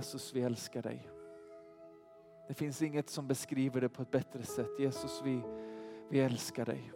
[0.00, 1.08] Jesus, vi älskar dig.
[2.48, 4.78] Det finns inget som beskriver det på ett bättre sätt.
[4.78, 5.42] Jesus, vi,
[6.10, 6.92] vi älskar dig.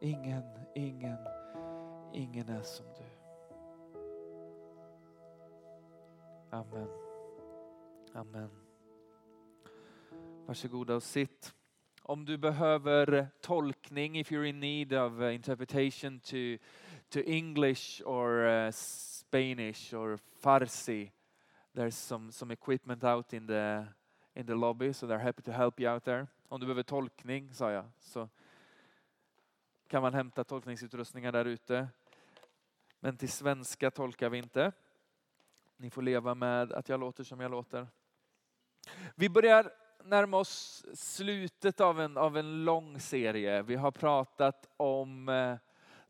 [0.00, 0.42] Ingen,
[0.74, 1.18] ingen,
[2.12, 3.04] ingen är som du.
[6.50, 6.88] Amen.
[8.14, 8.50] Amen.
[10.46, 11.54] Varsågoda och sitt.
[12.02, 16.36] Om du behöver tolkning, if you're in need of interpretation to,
[17.08, 18.70] to English or uh,
[19.34, 21.10] Spanish or Farsi,
[21.74, 23.84] there's some, some equipment out in the,
[24.36, 26.28] in the lobby, so they're happy to help you out there.
[26.48, 28.28] Om du behöver tolkning, sa jag, så
[29.88, 31.88] kan man hämta tolkningsutrustningar där ute.
[33.00, 34.72] Men till svenska tolkar vi inte.
[35.76, 37.86] Ni får leva med att jag låter som jag låter.
[39.14, 39.72] Vi börjar
[40.04, 43.62] närma oss slutet av en, av en lång serie.
[43.62, 45.56] Vi har pratat om eh,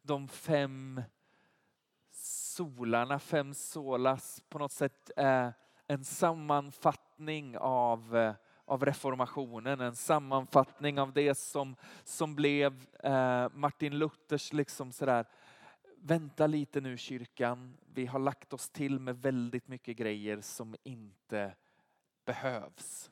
[0.02, 1.00] de fem
[2.54, 5.48] solarna, fem solas, på något sätt eh,
[5.86, 13.98] en sammanfattning av, eh, av reformationen, en sammanfattning av det som, som blev eh, Martin
[13.98, 15.24] Luthers liksom sådär
[15.96, 21.54] vänta lite nu kyrkan, vi har lagt oss till med väldigt mycket grejer som inte
[22.24, 23.10] behövs.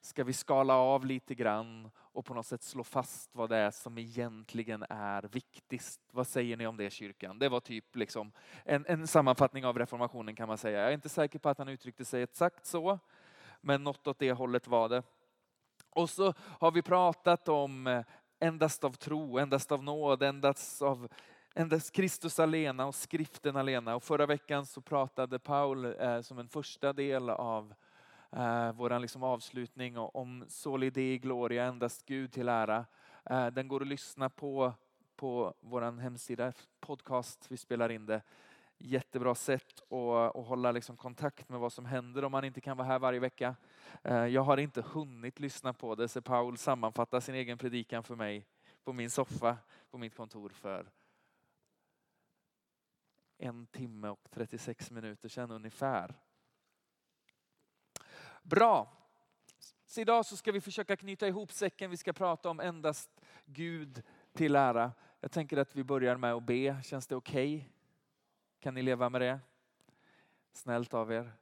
[0.00, 3.70] Ska vi skala av lite grann och på något sätt slå fast vad det är
[3.70, 6.00] som egentligen är viktigast.
[6.12, 7.38] Vad säger ni om det kyrkan?
[7.38, 8.32] Det var typ liksom
[8.64, 10.80] en, en sammanfattning av reformationen kan man säga.
[10.80, 12.98] Jag är inte säker på att han uttryckte sig exakt så,
[13.60, 15.02] men något åt det hållet var det.
[15.90, 18.04] Och så har vi pratat om eh,
[18.38, 21.08] endast av tro, endast av nåd, endast av
[21.54, 23.96] endast Kristus alena och skriften alena.
[23.96, 27.74] Och förra veckan så pratade Paul eh, som en första del av
[28.32, 32.86] eh, vår liksom avslutning om Soli Dei Gloria, endast Gud till ära.
[33.24, 34.74] Eh, den går att lyssna på
[35.20, 38.22] på vår hemsida, podcast, vi spelar in det.
[38.78, 42.76] Jättebra sätt att, att hålla liksom kontakt med vad som händer om man inte kan
[42.76, 43.56] vara här varje vecka.
[44.02, 48.16] Eh, jag har inte hunnit lyssna på det, så Paul sammanfattar sin egen predikan för
[48.16, 48.46] mig
[48.84, 49.56] på min soffa
[49.90, 50.90] på mitt kontor för
[53.38, 56.14] en timme och 36 minuter sedan ungefär.
[58.50, 58.92] Bra.
[59.86, 61.90] Så idag så ska vi försöka knyta ihop säcken.
[61.90, 63.10] Vi ska prata om endast
[63.44, 64.02] Gud
[64.32, 64.92] till ära.
[65.20, 66.82] Jag tänker att vi börjar med att be.
[66.84, 67.56] Känns det okej?
[67.56, 67.68] Okay?
[68.60, 69.40] Kan ni leva med det?
[70.52, 71.32] Snällt av er.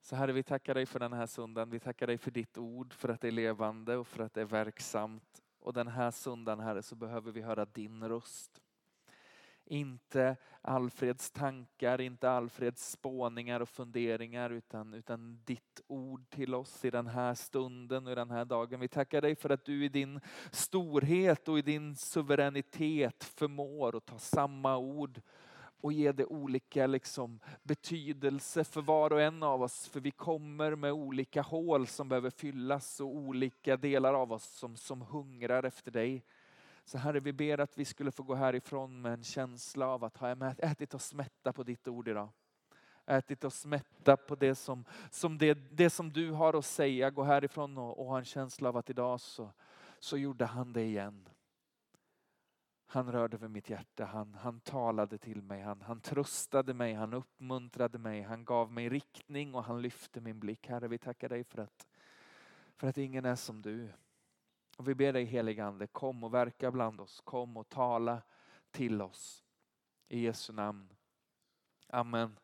[0.00, 1.70] Så Herre, vi tackar dig för den här söndagen.
[1.70, 4.40] Vi tackar dig för ditt ord, för att det är levande och för att det
[4.40, 5.42] är verksamt.
[5.58, 8.61] Och den här söndagen, Herre, så behöver vi höra din röst.
[9.72, 16.90] Inte Alfreds tankar, inte Alfreds spåningar och funderingar utan, utan ditt ord till oss i
[16.90, 18.80] den här stunden och i den här dagen.
[18.80, 24.06] Vi tackar dig för att du i din storhet och i din suveränitet förmår att
[24.06, 25.20] ta samma ord
[25.80, 29.88] och ge det olika liksom, betydelse för var och en av oss.
[29.88, 34.76] För vi kommer med olika hål som behöver fyllas och olika delar av oss som,
[34.76, 36.24] som hungrar efter dig.
[36.84, 40.16] Så Herre, vi ber att vi skulle få gå härifrån med en känsla av att
[40.16, 42.28] ha ätit oss mätta på ditt ord idag.
[43.06, 47.10] Ätit oss mätta på det som, som, det, det som du har att säga.
[47.10, 49.50] Gå härifrån och, och ha en känsla av att idag så,
[49.98, 51.28] så gjorde han det igen.
[52.92, 57.14] Han rörde vid mitt hjärta, han, han talade till mig, han, han tröstade mig, han
[57.14, 60.68] uppmuntrade mig, han gav mig riktning och han lyfte min blick.
[60.68, 61.86] Herre, vi tackar dig för att,
[62.76, 63.88] för att ingen är som du.
[64.82, 67.20] Och vi ber dig helige Ande, kom och verka bland oss.
[67.24, 68.22] Kom och tala
[68.70, 69.44] till oss.
[70.08, 70.88] I Jesu namn.
[71.88, 72.38] Amen.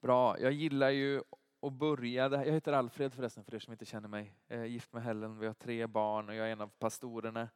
[0.00, 1.22] Bra, jag gillar ju
[1.62, 2.28] att börja.
[2.28, 4.32] Jag heter Alfred förresten för er som inte känner mig.
[4.46, 7.48] Jag är gift med Helen, vi har tre barn och jag är en av pastorerna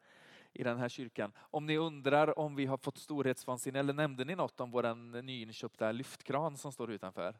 [0.52, 1.32] i den här kyrkan.
[1.38, 5.92] Om ni undrar om vi har fått storhetsvansinne eller nämnde ni något om vår nyinköpta
[5.92, 7.38] lyftkran som står utanför?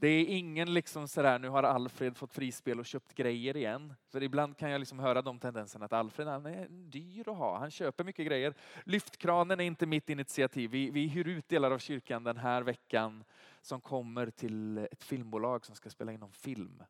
[0.00, 3.94] Det är ingen liksom sådär, nu har Alfred fått frispel och köpt grejer igen.
[4.08, 7.58] För ibland kan jag liksom höra de tendenserna att Alfred han är dyr att ha,
[7.58, 8.54] han köper mycket grejer.
[8.84, 10.70] Lyftkranen är inte mitt initiativ.
[10.70, 13.24] Vi, vi hyr ut delar av kyrkan den här veckan
[13.60, 16.82] som kommer till ett filmbolag som ska spela in någon film.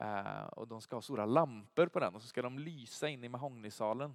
[0.00, 3.24] Uh, och de ska ha stora lampor på den och så ska de lysa in
[3.24, 4.10] i mahognysalen.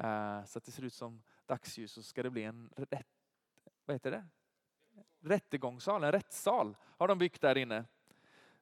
[0.00, 2.70] Uh, eh, så att det ser ut som dagsljus och så ska det bli en
[2.76, 3.06] rätt,
[3.84, 4.24] vad heter det?
[5.20, 7.84] Rättegångssal, en rättssal har de byggt där inne.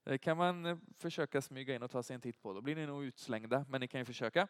[0.05, 2.53] Det kan man eh, försöka smyga in och ta sig en titt på.
[2.53, 4.49] Då blir ni nog utslängda, men ni kan ju försöka.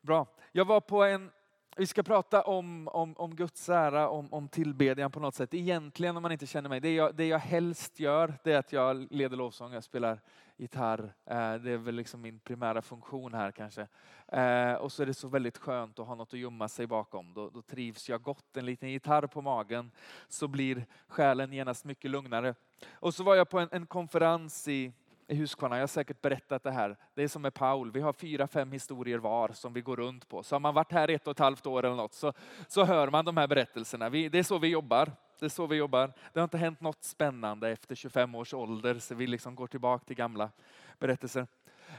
[0.00, 0.26] Bra.
[0.52, 1.30] Jag var på en
[1.80, 5.54] vi ska prata om, om, om Guds ära, om, om tillbedjan på något sätt.
[5.54, 8.72] Egentligen om man inte känner mig, det jag, det jag helst gör det är att
[8.72, 10.20] jag leder lovsång, jag spelar
[10.56, 11.14] gitarr.
[11.26, 13.86] Eh, det är väl liksom min primära funktion här kanske.
[14.28, 17.34] Eh, och så är det så väldigt skönt att ha något att gömma sig bakom.
[17.34, 18.56] Då, då trivs jag gott.
[18.56, 19.90] En liten gitarr på magen
[20.28, 22.54] så blir själen genast mycket lugnare.
[22.92, 24.92] Och så var jag på en, en konferens i
[25.30, 25.76] i Huskvarna.
[25.76, 26.96] Jag har säkert berättat det här.
[27.14, 27.90] Det är som med Paul.
[27.92, 30.42] Vi har fyra, fem historier var som vi går runt på.
[30.42, 32.32] Så har man varit här ett och ett halvt år eller något så,
[32.68, 34.08] så hör man de här berättelserna.
[34.08, 35.12] Vi, det är så vi jobbar.
[35.38, 36.12] Det är så vi jobbar.
[36.32, 40.04] Det har inte hänt något spännande efter 25 års ålder så vi liksom går tillbaka
[40.04, 40.50] till gamla
[40.98, 41.46] berättelser.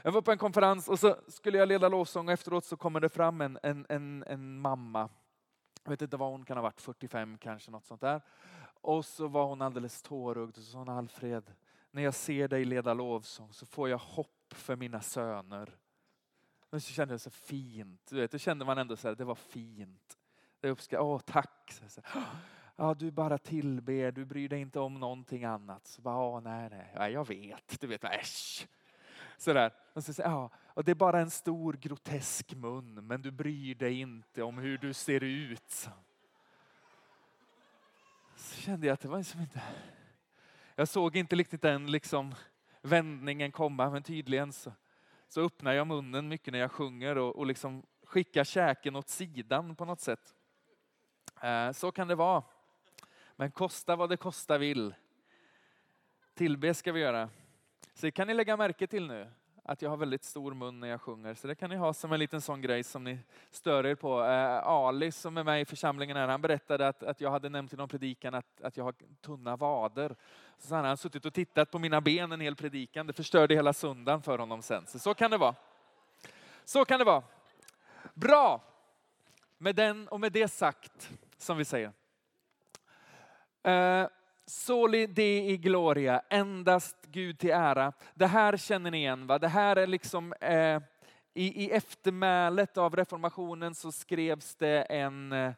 [0.02, 3.00] Jag var på en konferens och så skulle jag leda lovsång och efteråt så kommer
[3.00, 5.08] det fram en, en, en, en mamma.
[5.84, 8.20] Jag vet inte vad hon kan ha varit, 45 kanske, något sånt där.
[8.80, 11.44] Och så var hon alldeles tårögd och så sa hon Alfred,
[11.92, 15.76] när jag ser dig leda lovsång så får jag hopp för mina söner.
[16.70, 18.06] Och så kände jag så fint.
[18.10, 20.18] Du vet, då kände man ändå så här, det var fint.
[20.60, 21.72] Det uppskatt, Åh, tack.
[21.88, 22.00] Så
[22.76, 25.86] ja, du bara tillber, du bryr dig inte om någonting annat.
[25.86, 27.80] Så bara, Åh, nej, nej, ja, jag vet.
[27.80, 28.68] Du vet, äsch.
[29.36, 29.72] Sådär.
[29.92, 34.00] Och, så, ja, och det är bara en stor grotesk mun, men du bryr dig
[34.00, 35.88] inte om hur du ser ut.
[38.36, 39.62] Så kände jag att det var liksom inte
[40.82, 42.34] jag såg inte riktigt den liksom
[42.80, 44.72] vändningen komma, men tydligen så,
[45.28, 49.76] så öppnar jag munnen mycket när jag sjunger och, och liksom skickar käken åt sidan
[49.76, 50.34] på något sätt.
[51.42, 52.42] Eh, så kan det vara.
[53.36, 54.94] Men kosta vad det kosta vill.
[56.34, 57.30] Tillbe ska vi göra.
[57.94, 59.30] Så det kan ni lägga märke till nu
[59.64, 61.34] att jag har väldigt stor mun när jag sjunger.
[61.34, 63.18] Så det kan ni ha som en liten sån grej som ni
[63.50, 64.24] stör er på.
[64.24, 67.72] Eh, Ali som är med i församlingen här, han berättade att, att jag hade nämnt
[67.72, 70.16] i någon predikan att, att jag har tunna vader.
[70.58, 73.06] Så han har suttit och tittat på mina ben en hel predikan.
[73.06, 74.86] Det förstörde hela söndagen för honom sen.
[74.86, 75.54] Så, så kan det vara.
[76.64, 77.22] Så kan det vara.
[78.14, 78.60] Bra!
[79.58, 81.92] Med den och med det sagt, som vi säger.
[83.62, 84.06] Eh,
[84.52, 87.92] Soli Dei Gloria, endast Gud till ära.
[88.14, 89.38] Det här känner ni igen va?
[89.38, 90.80] Det här är liksom eh,
[91.34, 95.52] i, i eftermälet av reformationen så skrevs det en, eh,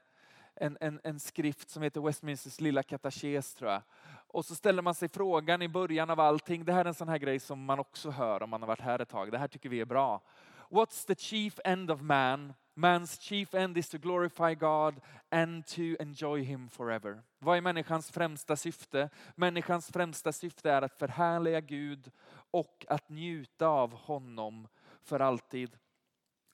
[0.55, 3.83] en, en, en skrift som heter Westminsters lilla katekes tror jag.
[4.27, 7.09] Och så ställer man sig frågan i början av allting, det här är en sån
[7.09, 9.49] här grej som man också hör om man har varit här ett tag, det här
[9.49, 10.23] tycker vi är bra.
[10.71, 12.53] What's the chief end of man?
[12.77, 15.01] Man's chief end is to glorify God
[15.31, 17.23] and to enjoy him forever.
[17.39, 19.11] Vad är människans främsta syfte?
[19.35, 22.11] Människans främsta syfte är att förhärliga Gud
[22.51, 24.69] och att njuta av honom
[25.03, 25.79] för alltid.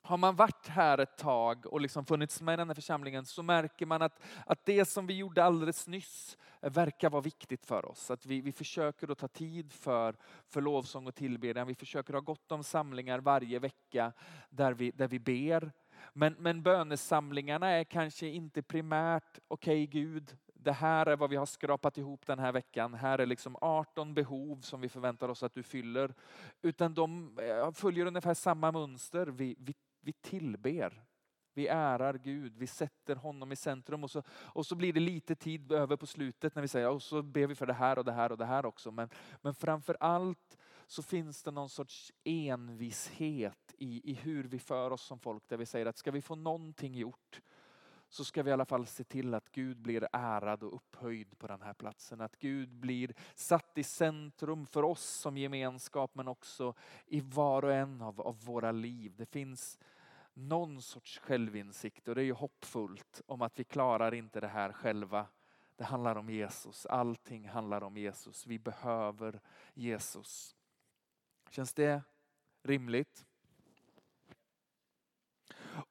[0.02, 3.43] Har man varit här ett tag och liksom funnits med i den här församlingen så
[3.43, 8.11] märker man att, att det som vi gjorde alldeles nyss verkar vara viktigt för oss.
[8.11, 10.17] Att vi, vi försöker att ta tid för,
[10.49, 11.67] för lovsång och tillbedjan.
[11.67, 14.12] Vi försöker ha gott om samlingar varje vecka
[14.50, 15.72] där vi, där vi ber.
[16.12, 21.37] Men, men bönesamlingarna är kanske inte primärt, okej okay, Gud, det här är vad vi
[21.37, 22.95] har skrapat ihop den här veckan.
[22.95, 26.15] Här är liksom 18 behov som vi förväntar oss att du fyller.
[26.62, 29.27] Utan de eh, följer ungefär samma mönster.
[29.27, 31.05] Vi, vi, vi tillber.
[31.55, 35.35] Vi ärar Gud, vi sätter honom i centrum och så, och så blir det lite
[35.35, 38.05] tid över på slutet när vi säger och så ber vi för det här och
[38.05, 38.91] det här och det här också.
[38.91, 39.09] Men,
[39.43, 40.59] men framför allt
[40.91, 45.57] så finns det någon sorts envishet i, i hur vi för oss som folk där
[45.57, 47.41] vi säger att ska vi få någonting gjort
[48.09, 51.47] så ska vi i alla fall se till att Gud blir ärad och upphöjd på
[51.47, 52.21] den här platsen.
[52.21, 56.75] Att Gud blir satt i centrum för oss som gemenskap men också
[57.07, 59.15] i var och en av, av våra liv.
[59.17, 59.79] Det finns
[60.35, 64.73] någon sorts självinsikt och det är ju hoppfullt om att vi klarar inte det här
[64.73, 65.27] själva.
[65.77, 66.87] Det handlar om Jesus.
[66.87, 68.47] Allting handlar om Jesus.
[68.47, 69.41] Vi behöver
[69.75, 70.56] Jesus.
[71.51, 72.03] Känns det
[72.63, 73.27] rimligt?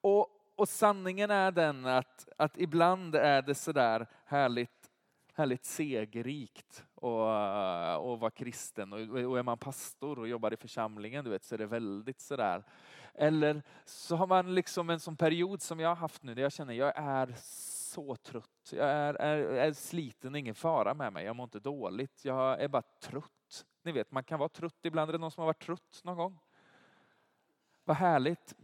[0.02, 4.92] Och, och sanningen är den att, att ibland är det sådär härligt,
[5.34, 8.94] härligt segerrikt att och vara kristen.
[8.94, 12.22] Och, och är man pastor och jobbar i församlingen du vet, så är det väldigt
[12.22, 12.64] sådär.
[13.14, 16.52] Eller så har man liksom en sån period som jag har haft nu där jag
[16.52, 17.36] känner jag är
[17.90, 18.72] så trött.
[18.72, 21.26] Jag är, är, är sliten, ingen fara med mig.
[21.26, 22.26] Jag mår inte dåligt.
[22.26, 23.66] Jag är bara trött.
[23.84, 24.80] Ni vet, man kan vara trött.
[24.84, 26.40] Ibland är det någon som har varit trött någon gång.
[27.84, 28.56] Vad härligt.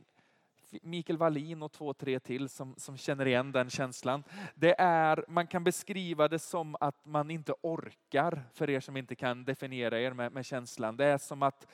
[0.81, 4.23] Mikael Wallin och två, tre till som, som känner igen den känslan.
[4.55, 9.15] Det är, man kan beskriva det som att man inte orkar, för er som inte
[9.15, 10.97] kan definiera er med, med känslan.
[10.97, 11.67] Det är som att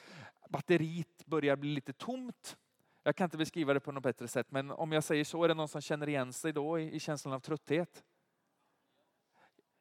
[0.49, 2.57] batteriet börjar bli lite tomt.
[3.03, 5.47] Jag kan inte beskriva det på något bättre sätt, men om jag säger så, är
[5.47, 8.03] det någon som känner igen sig då i, i känslan av trötthet?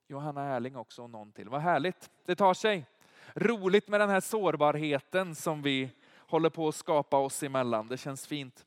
[0.06, 1.48] Johanna Erling också och någon till.
[1.48, 2.86] Vad härligt, det tar sig.
[3.34, 7.88] Roligt med den här sårbarheten som vi håller på att skapa oss emellan.
[7.88, 8.66] Det känns fint.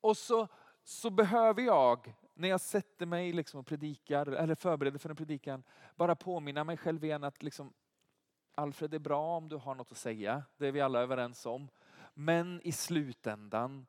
[0.00, 0.48] Och så,
[0.84, 5.62] så behöver jag, när jag sätter mig liksom och predikar, eller förbereder för en predikan,
[5.96, 7.72] bara påminna mig själv igen att liksom,
[8.58, 10.44] Alfred, det är bra om du har något att säga.
[10.56, 11.68] Det är vi alla överens om.
[12.14, 13.86] Men i slutändan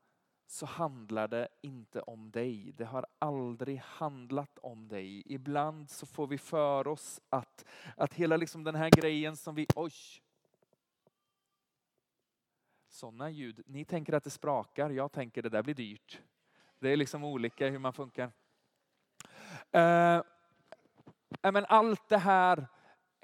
[0.47, 2.71] så handlar det inte om dig.
[2.77, 5.23] Det har aldrig handlat om dig.
[5.25, 7.65] Ibland så får vi för oss att,
[7.97, 9.67] att hela liksom den här grejen som vi...
[9.75, 9.93] Oj!
[12.87, 13.63] Sådana ljud.
[13.65, 16.21] Ni tänker att det sprakar, jag tänker det där blir dyrt.
[16.79, 18.31] Det är liksom olika hur man funkar.
[19.75, 20.21] Uh,
[21.41, 22.67] men allt det här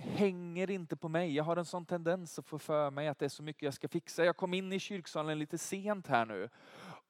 [0.03, 1.35] hänger inte på mig.
[1.35, 3.73] Jag har en sån tendens att få för mig att det är så mycket jag
[3.73, 4.25] ska fixa.
[4.25, 6.49] Jag kom in i kyrksalen lite sent här nu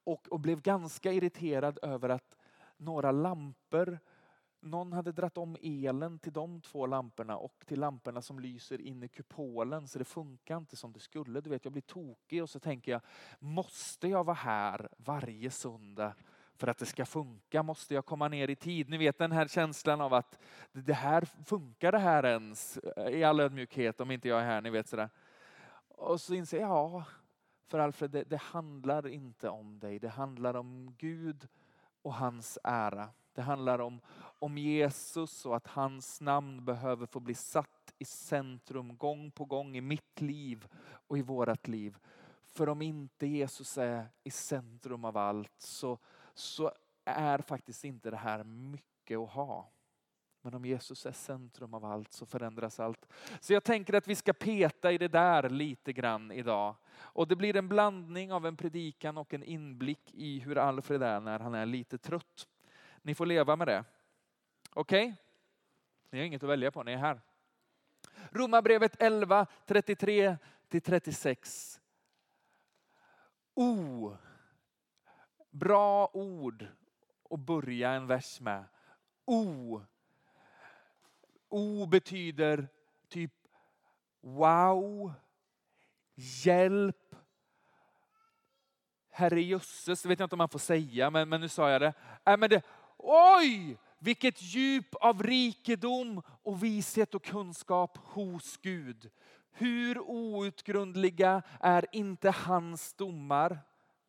[0.04, 2.36] och, och blev ganska irriterad över att
[2.76, 3.98] några lampor
[4.60, 9.02] någon hade dratt om elen till de två lamporna och till lamporna som lyser in
[9.02, 11.40] i kupolen så det funkar inte som det skulle.
[11.40, 13.00] Du vet, jag blir tokig och så tänker jag,
[13.38, 16.14] måste jag vara här varje söndag
[16.56, 17.62] för att det ska funka?
[17.62, 18.88] Måste jag komma ner i tid?
[18.88, 20.38] Ni vet den här känslan av att
[20.72, 24.60] det här funkar det här ens eh, i all ödmjukhet om inte jag är här.
[24.60, 25.10] Ni vet sådär.
[25.88, 27.04] Och så inser jag, ja,
[27.66, 29.98] för Alfred, det, det handlar inte om dig.
[29.98, 31.48] Det handlar om Gud
[32.02, 33.08] och hans ära.
[33.34, 34.00] Det handlar om,
[34.38, 39.76] om Jesus och att hans namn behöver få bli satt i centrum gång på gång
[39.76, 40.66] i mitt liv
[41.06, 41.98] och i vårat liv.
[42.42, 45.98] För om inte Jesus är i centrum av allt så,
[46.34, 46.72] så
[47.04, 49.70] är faktiskt inte det här mycket att ha.
[50.42, 53.06] Men om Jesus är centrum av allt så förändras allt.
[53.40, 56.74] Så jag tänker att vi ska peta i det där lite grann idag.
[56.96, 61.20] Och det blir en blandning av en predikan och en inblick i hur Alfred är
[61.20, 62.48] när han är lite trött.
[63.02, 63.84] Ni får leva med det.
[64.74, 65.04] Okej?
[65.04, 65.14] Okay?
[66.10, 67.20] Ni har inget att välja på, ni är här.
[68.30, 70.36] Romarbrevet 11, 33
[70.68, 71.80] till 36.
[73.54, 74.16] O.
[75.54, 76.66] Bra ord
[77.30, 78.64] att börja en vers med.
[79.24, 79.80] O
[81.48, 82.68] O betyder
[83.08, 83.32] typ
[84.20, 85.12] wow,
[86.14, 87.14] hjälp,
[89.10, 91.80] Herre jösses, det vet jag inte om man får säga, men, men nu sa jag
[91.80, 91.94] det.
[92.24, 92.62] Äh, men det.
[92.98, 99.10] Oj, vilket djup av rikedom och vishet och kunskap hos Gud.
[99.52, 103.58] Hur outgrundliga är inte hans domar?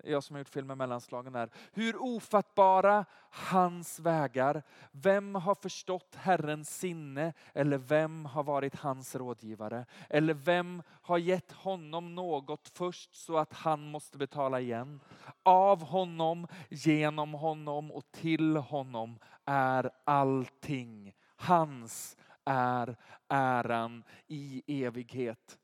[0.06, 1.50] Jag som har gjort filmen Mellanslagen är.
[1.72, 4.64] Hur ofattbara hans vägar.
[4.92, 7.34] Vem har förstått Herrens sinne?
[7.54, 9.86] Eller vem har varit hans rådgivare?
[10.10, 15.00] Eller vem har gett honom något först så att han måste betala igen?
[15.44, 21.14] Av honom, genom honom och till honom är allting.
[21.36, 22.98] Hans är
[23.28, 25.60] äran i evighet.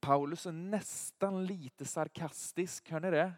[0.00, 3.32] Paulus är nästan lite sarkastisk, hör ni det?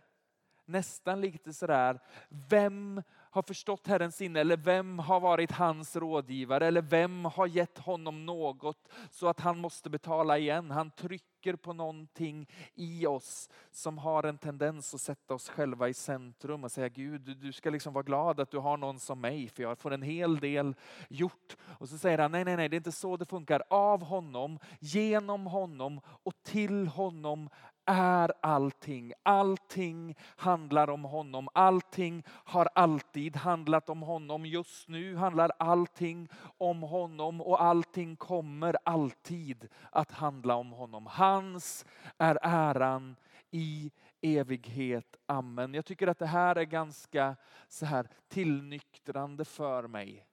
[0.68, 6.82] Nästan lite sådär, vem har förstått Herrens sinne eller vem har varit hans rådgivare eller
[6.82, 10.70] vem har gett honom något så att han måste betala igen.
[10.70, 15.94] Han trycker på någonting i oss som har en tendens att sätta oss själva i
[15.94, 19.48] centrum och säga Gud, du ska liksom vara glad att du har någon som mig
[19.48, 20.75] för jag får en hel del
[21.08, 21.56] gjort.
[21.78, 23.62] Och så säger han, nej, nej, nej, det är inte så det funkar.
[23.70, 27.48] Av honom, genom honom och till honom
[27.88, 29.12] är allting.
[29.23, 31.49] Allting handlar om honom.
[31.54, 34.47] Allting har alltid handlat om honom.
[34.47, 36.28] Just nu handlar allting
[36.59, 41.07] om honom och allting kommer alltid att handla om honom.
[41.07, 41.87] Hans
[42.18, 43.16] är äran
[43.50, 43.90] i
[44.21, 45.16] evighet.
[45.26, 45.75] Amen.
[45.75, 47.37] Jag tycker att det här är ganska
[47.68, 50.26] så här tillnyktrande för mig.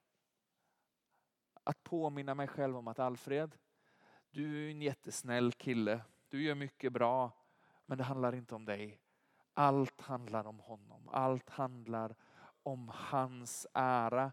[1.64, 3.56] Att påminna mig själv om att Alfred,
[4.30, 6.00] du är en jättesnäll kille.
[6.28, 7.32] Du gör mycket bra.
[7.86, 9.00] Men det handlar inte om dig.
[9.54, 11.08] Allt handlar om honom.
[11.08, 12.14] Allt handlar
[12.62, 14.32] om hans ära.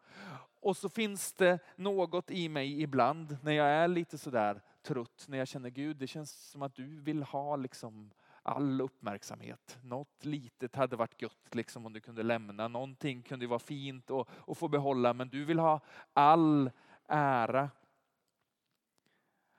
[0.59, 5.37] Och så finns det något i mig ibland när jag är lite sådär trött, när
[5.37, 8.11] jag känner Gud, det känns som att du vill ha liksom
[8.43, 9.77] all uppmärksamhet.
[9.83, 12.67] Något litet hade varit gött liksom om du kunde lämna.
[12.67, 15.79] Någonting kunde vara fint och, och få behålla, men du vill ha
[16.13, 16.71] all
[17.07, 17.69] ära.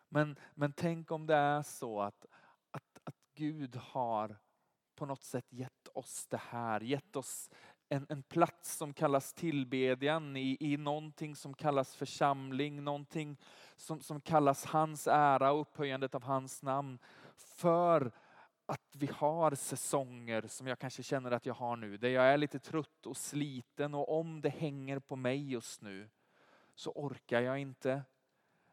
[0.08, 2.26] Men, men tänk om det är så att
[3.34, 4.36] Gud har
[4.94, 7.50] på något sätt gett oss det här, gett oss
[7.88, 13.36] en, en plats som kallas tillbedjan i, i någonting som kallas församling, någonting
[13.76, 16.98] som, som kallas hans ära och upphöjandet av hans namn.
[17.36, 18.12] För
[18.66, 22.38] att vi har säsonger som jag kanske känner att jag har nu, där jag är
[22.38, 26.10] lite trött och sliten och om det hänger på mig just nu
[26.74, 28.02] så orkar jag inte.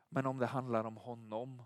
[0.10, 1.64] Men om det handlar om honom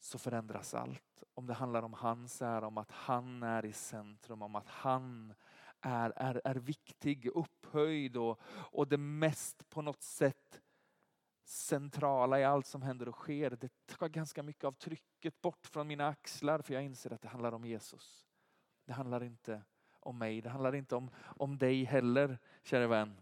[0.00, 1.22] så förändras allt.
[1.34, 5.34] Om det handlar om hans ära, om att han är i centrum, om att han
[5.80, 10.60] är, är, är viktig, upphöjd och, och det mest på något sätt
[11.44, 13.50] centrala i allt som händer och sker.
[13.50, 17.28] Det tar ganska mycket av trycket bort från mina axlar för jag inser att det
[17.28, 18.26] handlar om Jesus.
[18.84, 19.62] Det handlar inte
[20.00, 23.20] om mig, det handlar inte om, om dig heller, kära vän.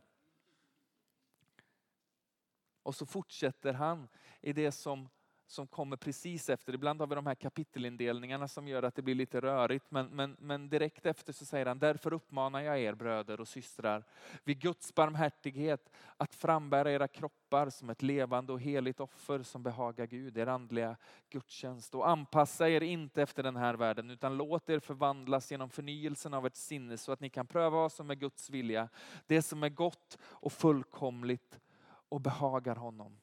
[2.82, 4.08] Och så fortsätter han
[4.40, 5.08] i det som
[5.48, 6.74] som kommer precis efter.
[6.74, 9.90] Ibland har vi de här kapitelindelningarna som gör att det blir lite rörigt.
[9.90, 14.04] Men, men, men direkt efter så säger han, därför uppmanar jag er bröder och systrar
[14.44, 20.06] vid Guds barmhärtighet att frambära era kroppar som ett levande och heligt offer som behagar
[20.06, 20.96] Gud, er andliga
[21.30, 21.94] gudstjänst.
[21.94, 26.46] Och anpassa er inte efter den här världen utan låt er förvandlas genom förnyelsen av
[26.46, 28.88] ert sinne så att ni kan pröva vad som är Guds vilja,
[29.26, 31.60] det som är gott och fullkomligt
[32.08, 33.20] och behagar honom.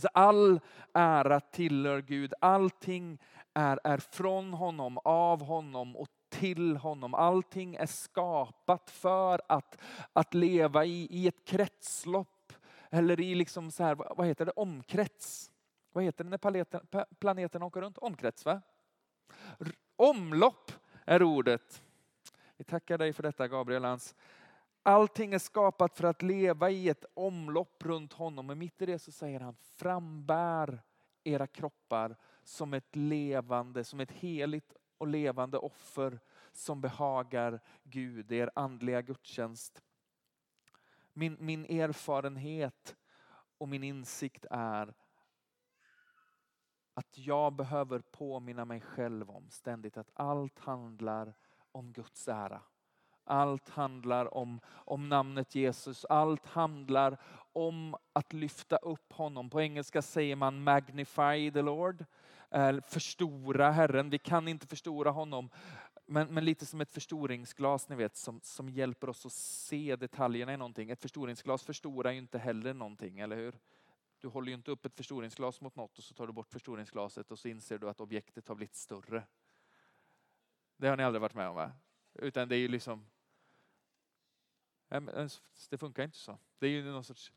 [0.00, 0.60] Så all
[0.94, 2.34] ära tillhör Gud.
[2.40, 3.18] Allting
[3.54, 7.14] är, är från honom, av honom och till honom.
[7.14, 9.80] Allting är skapat för att,
[10.12, 12.52] att leva i, i ett kretslopp.
[12.90, 15.50] Eller i liksom så här, vad heter det, omkrets.
[15.92, 16.80] Vad heter det när planeten,
[17.18, 17.98] planeten åker runt?
[17.98, 18.60] Omkrets va?
[19.96, 20.72] Omlopp
[21.04, 21.82] är ordet.
[22.56, 24.14] Vi tackar dig för detta Gabriel Lantz.
[24.82, 28.50] Allting är skapat för att leva i ett omlopp runt honom.
[28.50, 30.82] Och mitt i det så säger han, frambär
[31.24, 36.20] era kroppar som ett levande, som ett heligt och levande offer
[36.52, 39.82] som behagar Gud, er andliga gudstjänst.
[41.12, 42.96] Min, min erfarenhet
[43.58, 44.94] och min insikt är
[46.94, 51.34] att jag behöver påminna mig själv om ständigt att allt handlar
[51.72, 52.62] om Guds ära.
[53.30, 56.04] Allt handlar om, om namnet Jesus.
[56.04, 57.18] Allt handlar
[57.52, 59.50] om att lyfta upp honom.
[59.50, 62.04] På engelska säger man magnify the Lord.
[62.86, 64.10] Förstora Herren.
[64.10, 65.50] Vi kan inte förstora honom.
[66.06, 70.54] Men, men, lite som ett förstoringsglas ni vet, som, som hjälper oss att se detaljerna
[70.54, 70.90] i någonting.
[70.90, 73.58] Ett förstoringsglas förstorar ju inte heller någonting, eller hur?
[74.20, 77.30] Du håller ju inte upp ett förstoringsglas mot något och så tar du bort förstoringsglaset
[77.30, 79.22] och så inser du att objektet har blivit större.
[80.76, 81.72] Det har ni aldrig varit med om va?
[82.14, 83.06] Utan det är ju liksom
[84.90, 85.00] Eh,
[85.70, 86.38] det funkar inte så.
[86.58, 87.32] Det är ju någon sorts,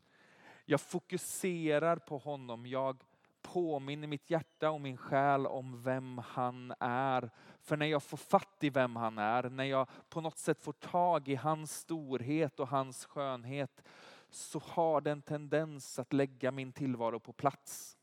[0.64, 2.66] jag fokuserar på honom.
[2.66, 3.02] Jag
[3.42, 7.30] påminner mitt hjärta och min själ om vem han är.
[7.60, 10.72] För när jag får fatt i vem han är, när jag på något sätt får
[10.72, 13.82] tag i hans storhet och hans skönhet,
[14.30, 17.98] så har det en tendens att lägga min tillvaro på plats.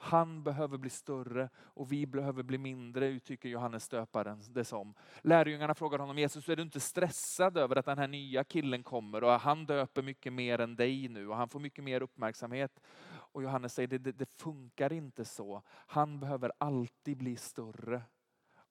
[0.00, 4.94] Han behöver bli större och vi behöver bli mindre, uttrycker Johannes döparen det som.
[5.20, 9.24] Lärjungarna frågar honom, Jesus är du inte stressad över att den här nya killen kommer
[9.24, 12.80] och han döper mycket mer än dig nu och han får mycket mer uppmärksamhet.
[13.10, 15.62] Och Johannes säger, det, det, det funkar inte så.
[15.68, 18.02] Han behöver alltid bli större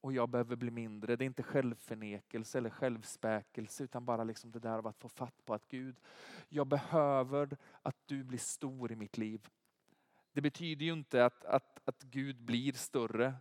[0.02, 1.16] och jag behöver bli mindre.
[1.16, 5.46] Det är inte självförnekelse eller självspäkelse utan bara liksom det där av att få fatt
[5.46, 6.00] på att Gud,
[6.50, 9.48] jag behöver att du blir stor i mitt liv.
[10.38, 13.34] Det betyder ju inte att, att, att Gud blir större,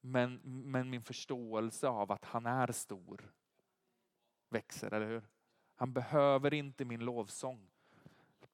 [0.00, 3.32] men, men min förståelse av att han är stor
[4.48, 5.22] växer, eller hur?
[5.74, 7.70] Han behöver inte min lovsång.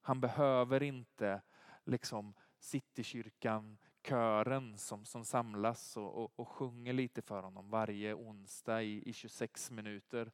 [0.01, 1.41] Han behöver inte
[1.85, 8.83] liksom Citykyrkan, kören som, som samlas och, och, och, sjunger lite för honom varje onsdag
[8.83, 10.31] i, i 26 minuter.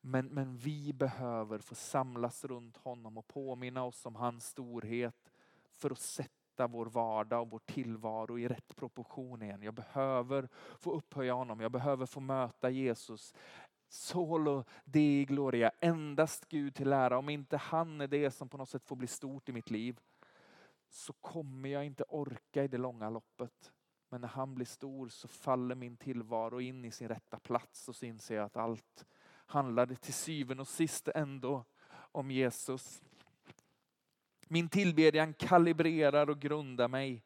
[0.00, 5.32] Men, men vi behöver få samlas runt honom och påminna oss om hans storhet
[5.76, 9.62] för att sätta sätta vår vardag och vår tillvaro i rätt proportion igen.
[9.62, 11.60] Jag behöver få upphöja honom.
[11.60, 13.34] Jag behöver få möta Jesus.
[13.88, 17.18] Solo Dei Gloria, endast Gud till ära.
[17.18, 20.00] Om inte han är det som på något sätt får bli stort i mitt liv
[20.88, 23.72] så kommer jag inte orka i det långa loppet.
[24.08, 27.96] Men när han blir stor så faller min tillvaro in i sin rätta plats och
[27.96, 29.06] så inser jag att allt
[29.46, 31.64] handlade till syvende och sist ändå
[32.12, 33.02] om Jesus.
[34.48, 37.22] Min tillbedjan kalibrerar och grundar mig.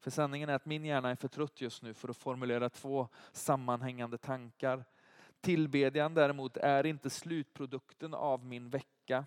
[0.00, 3.08] För sanningen är att min hjärna är för trött just nu för att formulera två
[3.32, 4.84] sammanhängande tankar.
[5.40, 9.26] Tillbedjan däremot är inte slutprodukten av min vecka.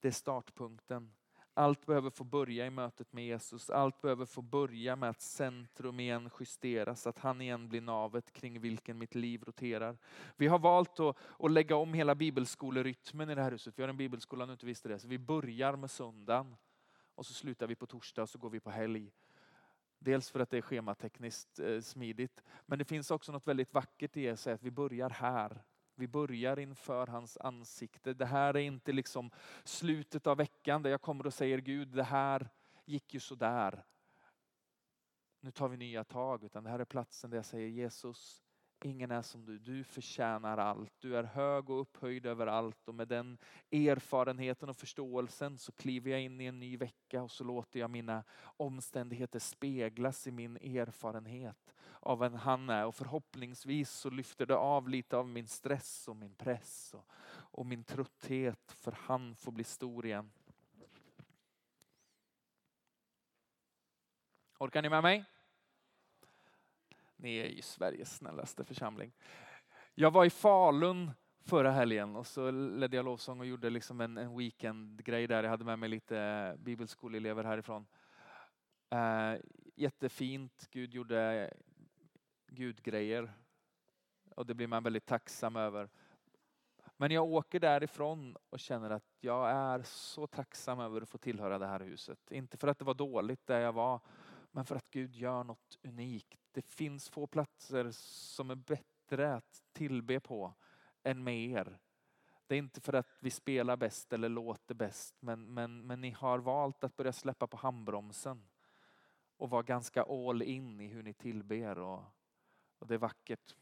[0.00, 1.15] Det är startpunkten.
[1.58, 3.70] Allt behöver få börja i mötet med Jesus.
[3.70, 8.60] Allt behöver få börja med att centrum igen justeras, att han igen blir navet kring
[8.60, 9.98] vilken mitt liv roterar.
[10.36, 13.78] Vi har valt att, att lägga om hela bibelskolerytmen i det här huset.
[13.78, 14.98] Vi har en bibelskola, om du inte visste det.
[14.98, 16.56] Så vi börjar med söndagen
[17.14, 19.12] och så slutar vi på torsdag och så går vi på helg.
[19.98, 24.16] Dels för att det är schematekniskt eh, smidigt, men det finns också något väldigt vackert
[24.16, 25.62] i att säga att vi börjar här
[25.96, 28.14] vi börjar inför hans ansikte.
[28.14, 29.30] Det här är inte liksom
[29.64, 32.48] slutet av veckan där jag kommer och säger Gud, det här
[32.84, 33.84] gick ju sådär.
[35.40, 38.45] nu tar vi nya tag, utan det här är platsen där jag säger Jesus,
[38.84, 39.58] ingen är som du.
[39.58, 40.92] Du förtjänar allt.
[40.98, 43.38] Du är hög och upphöjd över allt och med den
[43.70, 47.90] erfarenheten och förståelsen så kliver jag in i en ny vecka och så låter jag
[47.90, 48.24] mina
[48.56, 54.88] omständigheter speglas i min erfarenhet av vem han är och förhoppningsvis så lyfter det av
[54.88, 59.64] lite av min stress och min press och, och min trötthet för han får bli
[59.64, 60.30] stor igen.
[64.58, 65.24] Orkar ni med mig?
[67.16, 69.12] Ni är ju Sveriges snällaste församling.
[69.94, 71.10] Jag var i Falun
[71.44, 75.42] förra helgen och så ledde jag lovsång och gjorde liksom en, en weekendgrej där.
[75.42, 77.86] Jag hade med mig lite eh, bibelskoleelever härifrån.
[78.90, 79.34] Eh,
[79.74, 80.68] jättefint.
[80.70, 81.50] Gud gjorde
[82.46, 83.32] Gudgrejer.
[84.34, 85.88] Och det blir man väldigt tacksam över.
[86.96, 91.58] Men jag åker därifrån och känner att jag är så tacksam över att få tillhöra
[91.58, 92.30] det här huset.
[92.30, 94.00] Inte för att det var dåligt där jag var,
[94.50, 96.45] men för att Gud gör något unikt.
[96.56, 100.54] Det finns få platser som är bättre att tillbe på
[101.02, 101.78] än med er.
[102.46, 106.10] Det är inte för att vi spelar bäst eller låter bäst, men, men, men ni
[106.10, 108.48] har valt att börja släppa på handbromsen
[109.36, 112.02] och vara ganska all in i hur ni tillber och,
[112.78, 113.56] och det är vackert.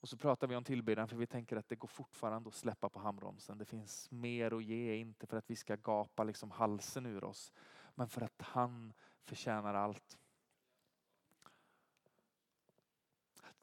[0.00, 2.88] Och så pratar vi om tillbedjan för vi tänker att det går fortfarande att släppa
[2.88, 3.58] på handbromsen.
[3.58, 7.52] Det finns mer att ge, inte för att vi ska gapa liksom halsen ur oss,
[7.94, 10.18] men för att han förtjänar allt.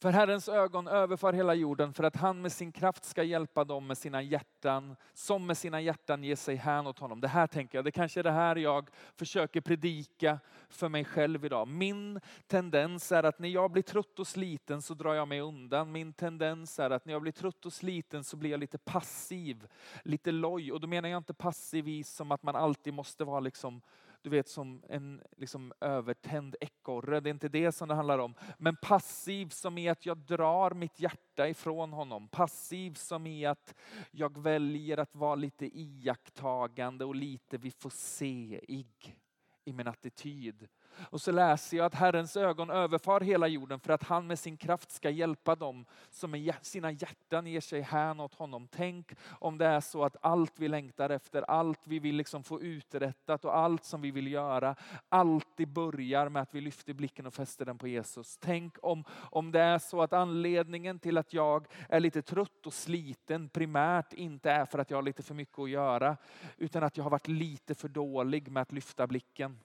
[0.02, 3.88] För Herrens ögon överför hela jorden för att han med sin kraft ska hjälpa dem
[3.88, 7.22] med sina hjärtan, som med sina hjärtan ger sig hän åt honom.
[7.22, 11.46] Det här tänker jag, det kanske är det här jag försöker predika för mig själv
[11.46, 11.68] idag.
[11.68, 15.92] Min tendens är att när jag blir trött och sliten så drar jag mig undan.
[15.92, 19.68] Min tendens är att när jag blir trött och sliten så blir jag lite passiv,
[20.04, 20.72] lite loj.
[20.72, 23.82] Och då menar jag inte passiv som att man alltid måste vara liksom
[24.22, 27.20] du vet som en liksom, övertänd ekorre.
[27.20, 28.36] Det är inte det som det handlar om.
[28.58, 32.28] Men passiv som i att jag drar mitt hjärta ifrån honom.
[32.28, 33.76] Passiv som i att
[34.12, 39.20] jag väljer att vara lite iakttagande och lite vi får se-ig
[39.66, 40.68] i min attityd.
[40.98, 44.58] Och så läser jag att Herrens ögon överfar hela jorden för att han med sin
[44.58, 48.68] kraft ska hjälpa dem som med sina hjärtan ger sig hän åt honom.
[48.72, 52.62] Tänk om det är så att allt vi längtar efter, allt vi vill liksom få
[52.62, 54.76] uträttat och allt som vi vill göra,
[55.10, 58.38] alltid börjar med att vi lyfter blicken och fäster den på Jesus.
[58.38, 62.74] Tänk om, om det är så att anledningen till att jag är lite trött och
[62.74, 66.18] sliten primärt inte är för att jag har lite för mycket att göra,
[66.58, 69.60] utan att jag har varit lite för dålig med att lyfta blicken.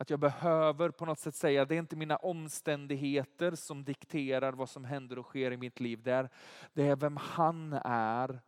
[0.00, 4.68] Att jag behöver på något sätt säga, det är inte mina omständigheter som dikterar vad
[4.68, 6.02] som händer och sker i mitt liv.
[6.02, 6.28] Det är,
[6.72, 8.40] det är vem han är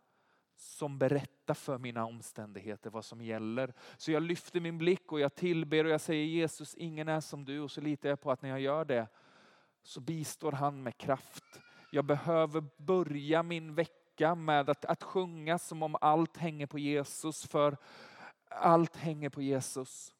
[0.55, 3.73] som berättar för mina omständigheter vad som gäller.
[3.97, 7.45] Så jag lyfter min blick och jag tillber och jag säger Jesus, ingen är som
[7.45, 7.59] du.
[7.59, 9.07] Och så litar jag på att när jag gör det
[9.83, 11.61] så bistår han med kraft.
[11.91, 17.47] Jag behöver börja min vecka med att, att sjunga som om allt hänger på Jesus.
[17.47, 17.77] För
[18.49, 20.13] allt hänger på Jesus.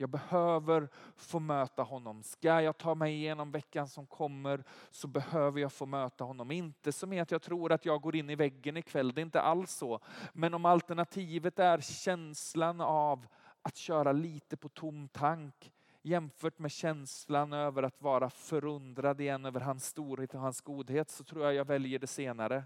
[0.00, 2.22] Jag behöver få möta honom.
[2.22, 6.50] Ska jag ta mig igenom veckan som kommer så behöver jag få möta honom.
[6.50, 9.22] Inte som är att jag tror att jag går in i väggen ikväll, det är
[9.22, 10.00] inte alls så.
[10.32, 13.26] Men om alternativet är känslan av
[13.62, 19.60] att köra lite på tom tank jämfört med känslan över att vara förundrad igen över
[19.60, 22.64] hans storhet och hans godhet så tror jag jag väljer det senare.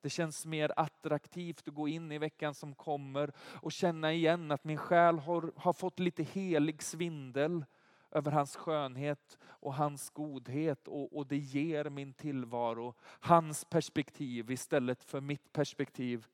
[0.00, 4.64] Det känns mer attraktivt att gå in i veckan som kommer och känna igen att
[4.64, 7.64] min själ har, har fått lite helig svindel
[8.10, 15.04] över hans skönhet och hans godhet och, och det ger min tillvaro hans perspektiv istället
[15.04, 16.26] för mitt perspektiv.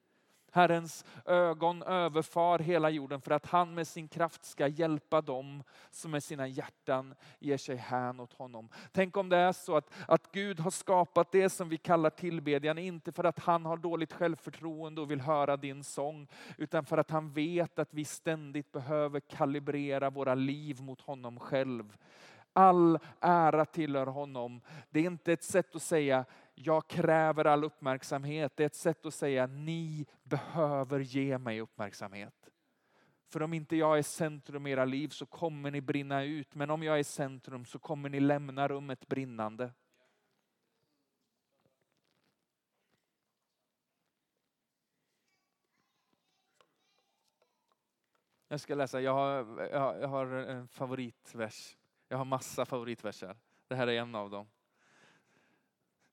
[0.54, 6.10] Herrens ögon överfar hela jorden för att han med sin kraft ska hjälpa dem som
[6.10, 8.68] med sina hjärtan ger sig hän åt honom.
[8.92, 12.78] Tänk om det är så att, att Gud har skapat det som vi kallar tillbedjan,
[12.78, 17.10] inte för att han har dåligt självförtroende och vill höra din sång, utan för att
[17.10, 21.96] han vet att vi ständigt behöver kalibrera våra liv mot honom själv.
[22.52, 24.60] All ära tillhör honom.
[24.90, 28.56] Det är inte ett sätt att säga jag kräver all uppmärksamhet.
[28.56, 32.50] Det är ett sätt att säga ni behöver ge mig uppmärksamhet.
[33.28, 36.54] För om inte jag är centrum i era liv så kommer ni brinna ut.
[36.54, 39.72] Men om jag är centrum så kommer ni lämna rummet brinnande.
[48.48, 49.62] Jag ska läsa, jag har,
[50.00, 51.76] jag har en favoritvers.
[52.08, 53.36] Jag har massa favoritverser.
[53.68, 54.46] Det här är en av dem.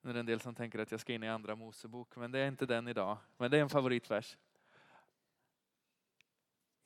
[0.01, 2.31] Nu är det en del som tänker att jag ska in i andra Mosebok, men
[2.31, 3.17] det är inte den idag.
[3.37, 4.37] Men det är en favoritvers.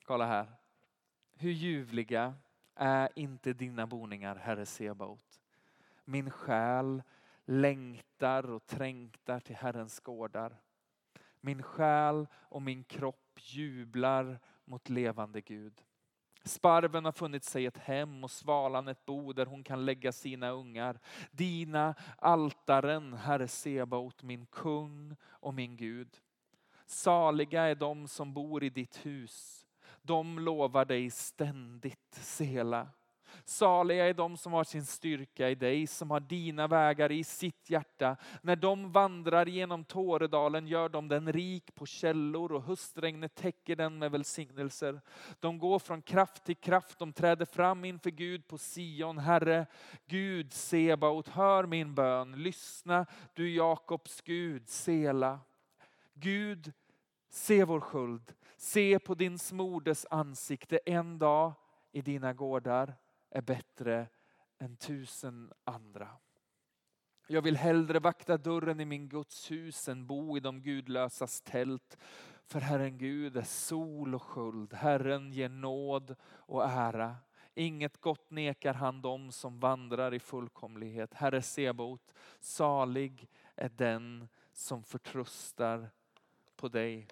[0.04, 0.52] Kolla här.
[1.34, 2.34] Hur ljuvliga
[2.74, 5.40] är inte dina boningar, Herre Sebaot.
[6.04, 7.02] Min själ
[7.44, 10.56] längtar och trängtar till Herrens gårdar.
[11.40, 15.82] Min själ och min kropp jublar mot levande Gud.
[16.46, 20.50] Sparven har funnit sig ett hem och svalan ett bo där hon kan lägga sina
[20.50, 20.98] ungar.
[21.30, 26.08] Dina altaren, Herre Sebaot, min kung och min Gud.
[26.86, 29.66] Saliga är de som bor i ditt hus.
[30.02, 32.88] De lovar dig ständigt, Sela.
[33.44, 37.70] Saliga är de som har sin styrka i dig, som har dina vägar i sitt
[37.70, 38.16] hjärta.
[38.42, 43.98] När de vandrar genom Tåredalen gör de den rik på källor och höstregnet täcker den
[43.98, 45.00] med välsignelser.
[45.40, 49.18] De går från kraft till kraft, de träder fram inför Gud på Sion.
[49.18, 49.66] Herre,
[50.06, 52.32] Gud Sebaot, hör min bön.
[52.42, 55.40] Lyssna, du Jakobs Gud, Sela.
[56.14, 56.72] Gud,
[57.28, 58.32] se vår skuld.
[58.56, 61.52] Se på din smordes ansikte en dag
[61.92, 62.94] i dina gårdar
[63.30, 64.08] är bättre
[64.58, 66.08] än tusen andra.
[67.28, 71.96] Jag vill hellre vakta dörren i min Guds hus än bo i de gudlösas tält.
[72.46, 74.74] För Herren Gud är sol och sköld.
[74.74, 77.16] Herren ger nåd och ära.
[77.54, 81.14] Inget gott nekar han dem som vandrar i fullkomlighet.
[81.14, 85.90] Herre Sebot, salig är den som förtröstar
[86.56, 87.08] på dig.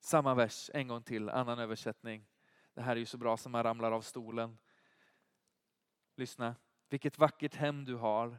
[0.00, 2.26] Samma vers en gång till, annan översättning.
[2.74, 4.58] Det här är ju så bra som man ramlar av stolen.
[6.20, 6.54] Lyssna.
[6.88, 8.38] Vilket vackert hem du har,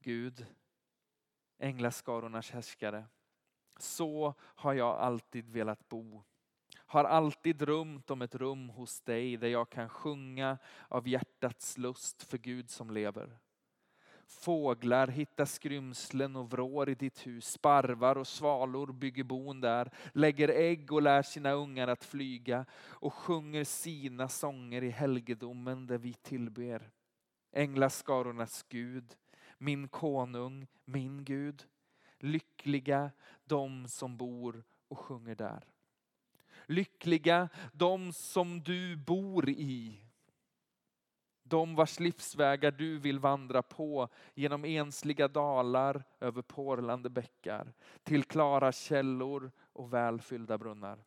[0.00, 0.46] Gud,
[1.58, 3.04] änglaskarornas härskare.
[3.78, 6.22] Så har jag alltid velat bo.
[6.76, 12.22] Har alltid drömt om ett rum hos dig där jag kan sjunga av hjärtats lust
[12.22, 13.38] för Gud som lever.
[14.26, 17.46] Fåglar hittar skrymslen och vrår i ditt hus.
[17.46, 23.14] Sparvar och svalor bygger bon där, lägger ägg och lär sina ungar att flyga och
[23.14, 26.90] sjunger sina sånger i helgedomen där vi tillber.
[27.52, 29.16] Änglaskarornas Gud,
[29.58, 31.64] min konung, min Gud.
[32.18, 33.10] Lyckliga
[33.44, 35.64] de som bor och sjunger där.
[36.66, 40.02] Lyckliga de som du bor i.
[41.42, 48.72] De vars livsvägar du vill vandra på genom ensliga dalar, över porlande bäckar, till klara
[48.72, 51.04] källor och välfyllda brunnar.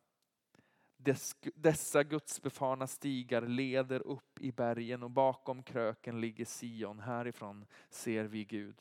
[1.54, 7.00] Dessa gudsbefarna stigar leder upp i bergen och bakom kröken ligger Sion.
[7.00, 8.76] Härifrån ser vi Gud.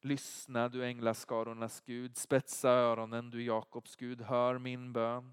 [0.00, 5.32] Lyssna du änglaskarornas Gud, spetsa öronen du Jakobs Gud, hör min bön.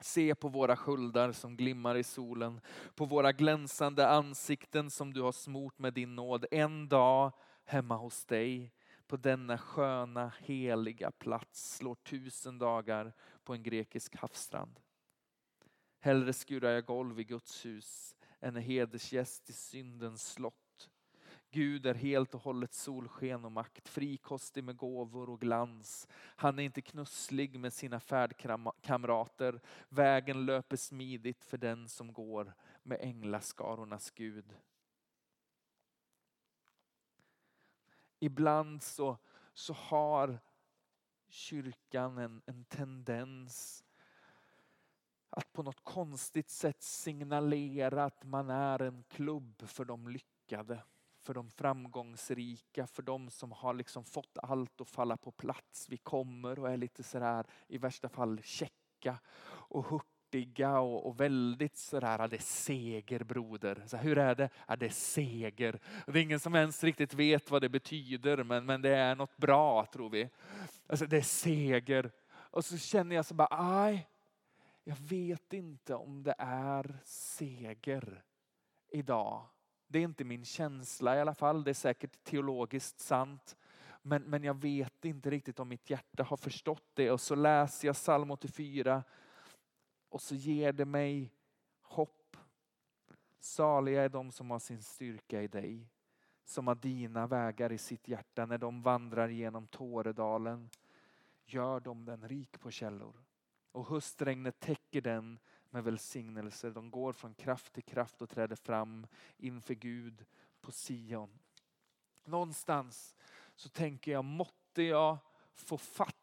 [0.00, 2.60] Se på våra sköldar som glimmar i solen,
[2.94, 6.46] på våra glänsande ansikten som du har smort med din nåd.
[6.50, 7.32] En dag
[7.64, 8.72] hemma hos dig,
[9.06, 13.12] på denna sköna heliga plats slår tusen dagar
[13.50, 14.80] på en grekisk havsstrand.
[16.00, 20.90] Hellre skurar jag golv i Guds hus än en hedersgäst i syndens slott.
[21.50, 26.08] Gud är helt och hållet solsken och makt, frikostig med gåvor och glans.
[26.12, 29.60] Han är inte knusslig med sina färdkamrater.
[29.88, 34.54] Vägen löper smidigt för den som går med änglaskarornas Gud.
[38.18, 39.18] Ibland så,
[39.54, 40.38] så har
[41.30, 43.84] kyrkan en, en tendens
[45.30, 50.82] att på något konstigt sätt signalera att man är en klubb för de lyckade,
[51.18, 55.88] för de framgångsrika, för de som har liksom fått allt att falla på plats.
[55.88, 59.84] Vi kommer och är lite sådär i värsta fall checka och
[60.30, 63.82] hurtiga och, och väldigt sådär, det är seger broder.
[63.86, 64.50] Så hur är det?
[64.68, 65.80] Ja, det är seger.
[66.06, 69.36] Det är ingen som ens riktigt vet vad det betyder men, men det är något
[69.36, 70.28] bra tror vi.
[70.86, 72.10] Alltså det är seger.
[72.30, 74.08] Och så känner jag så bara, aj,
[74.84, 78.22] jag vet inte om det är seger
[78.92, 79.46] idag.
[79.88, 81.64] Det är inte min känsla i alla fall.
[81.64, 83.56] Det är säkert teologiskt sant.
[84.02, 87.10] Men, men jag vet inte riktigt om mitt hjärta har förstått det.
[87.10, 89.04] Och så läser jag psalm 84
[90.10, 91.32] och så ger det mig
[91.80, 92.36] hopp.
[93.38, 95.88] Saliga är de som har sin styrka i dig.
[96.44, 100.70] Som har dina vägar i sitt hjärta när de vandrar genom Tåredalen
[101.44, 103.24] gör de den rik på källor.
[103.72, 105.38] Och höstregnet täcker den
[105.70, 106.70] med välsignelser.
[106.70, 110.26] De går från kraft till kraft och träder fram inför Gud
[110.60, 111.38] på Sion.
[112.24, 113.14] Någonstans
[113.54, 115.18] så tänker jag, måtte jag
[115.52, 116.19] få fatt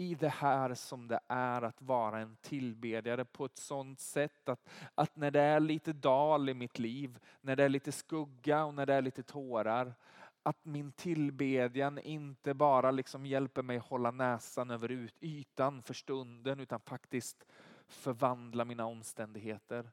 [0.00, 4.68] i det här som det är att vara en tillbedjare på ett sådant sätt att,
[4.94, 8.74] att när det är lite dal i mitt liv, när det är lite skugga och
[8.74, 9.94] när det är lite tårar,
[10.42, 16.80] att min tillbedjan inte bara liksom hjälper mig hålla näsan över ytan för stunden utan
[16.80, 17.46] faktiskt
[17.88, 19.90] förvandla mina omständigheter.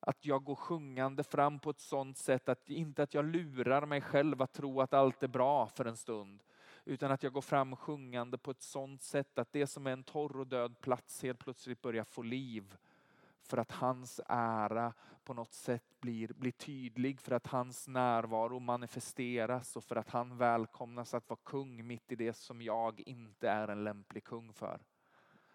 [0.00, 4.00] Att jag går sjungande fram på ett sådant sätt att inte att jag lurar mig
[4.00, 6.42] själv att tro att allt är bra för en stund.
[6.88, 10.04] Utan att jag går fram sjungande på ett sådant sätt att det som är en
[10.04, 12.76] torr och död plats helt plötsligt börjar få liv.
[13.42, 14.92] För att hans ära
[15.24, 20.38] på något sätt blir, blir tydlig, för att hans närvaro manifesteras och för att han
[20.38, 24.80] välkomnas att vara kung mitt i det som jag inte är en lämplig kung för.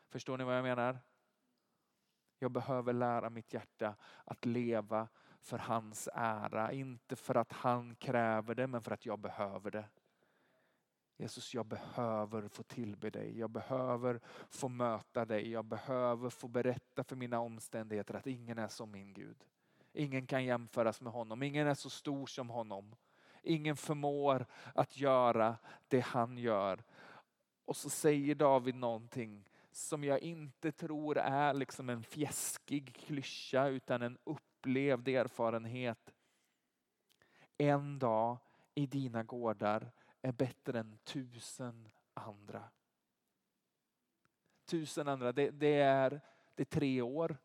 [0.10, 1.00] Förstår ni vad jag menar?
[2.40, 5.08] Jag behöver lära mitt hjärta att leva
[5.40, 6.72] för hans ära.
[6.72, 9.86] Inte för att han kräver det, men för att jag behöver det.
[11.22, 13.40] Jesus, jag behöver få tillbe dig.
[13.40, 15.52] Jag behöver få möta dig.
[15.52, 19.46] Jag behöver få berätta för mina omständigheter att ingen är som min Gud.
[19.94, 21.44] Ingen kan jämföras med honom.
[21.44, 22.96] Ingen är så stor som honom.
[23.44, 25.58] Ingen förmår att göra
[25.88, 26.84] det han gör.
[27.66, 34.02] Och så säger David någonting som jag inte tror är liksom en fjäskig klyscha utan
[34.02, 36.14] en upplevd erfarenhet.
[37.58, 38.38] En dag
[38.76, 42.70] i dina gårdar är bättre än tusen andra.
[44.66, 46.22] Tusen andra, det, det, är,
[46.56, 47.38] det är tre år.